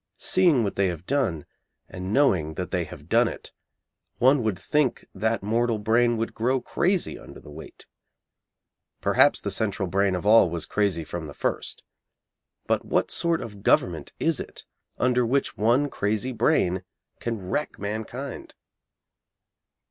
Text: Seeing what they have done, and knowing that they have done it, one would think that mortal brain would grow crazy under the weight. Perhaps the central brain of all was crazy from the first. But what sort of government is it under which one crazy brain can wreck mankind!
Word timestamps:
Seeing 0.17 0.63
what 0.63 0.77
they 0.77 0.87
have 0.87 1.05
done, 1.05 1.45
and 1.87 2.11
knowing 2.11 2.55
that 2.55 2.71
they 2.71 2.85
have 2.85 3.07
done 3.07 3.27
it, 3.27 3.51
one 4.17 4.41
would 4.41 4.57
think 4.57 5.05
that 5.13 5.43
mortal 5.43 5.77
brain 5.77 6.17
would 6.17 6.33
grow 6.33 6.59
crazy 6.59 7.19
under 7.19 7.39
the 7.39 7.51
weight. 7.51 7.85
Perhaps 8.99 9.41
the 9.41 9.51
central 9.51 9.87
brain 9.87 10.15
of 10.15 10.25
all 10.25 10.49
was 10.49 10.65
crazy 10.65 11.03
from 11.03 11.27
the 11.27 11.35
first. 11.35 11.83
But 12.65 12.83
what 12.83 13.11
sort 13.11 13.41
of 13.41 13.61
government 13.61 14.13
is 14.19 14.39
it 14.39 14.65
under 14.97 15.23
which 15.23 15.55
one 15.55 15.87
crazy 15.87 16.31
brain 16.31 16.81
can 17.19 17.51
wreck 17.51 17.77
mankind! 17.77 18.55